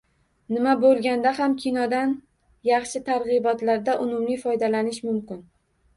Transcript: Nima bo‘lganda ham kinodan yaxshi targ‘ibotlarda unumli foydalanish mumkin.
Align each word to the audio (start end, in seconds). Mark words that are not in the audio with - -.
Nima 0.53 0.71
bo‘lganda 0.83 1.33
ham 1.39 1.53
kinodan 1.65 2.15
yaxshi 2.69 3.03
targ‘ibotlarda 3.11 3.99
unumli 4.07 4.39
foydalanish 4.47 5.03
mumkin. 5.11 5.45